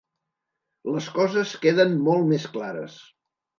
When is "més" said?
2.35-2.51